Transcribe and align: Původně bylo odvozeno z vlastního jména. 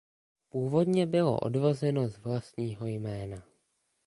Původně 0.49 1.05
bylo 1.07 1.39
odvozeno 1.39 2.07
z 2.07 2.17
vlastního 2.17 2.85
jména. 2.85 3.43